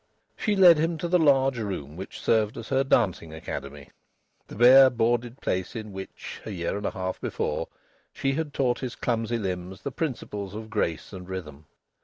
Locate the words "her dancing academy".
2.69-3.91